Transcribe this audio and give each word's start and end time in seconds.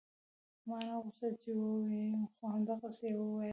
ما 0.67 0.77
نه 0.87 0.95
غوښتل 1.03 1.33
چې 1.41 1.49
ووايم 1.57 2.17
خو 2.33 2.43
همدغسې 2.53 3.05
يې 3.09 3.15
وويل. 3.19 3.49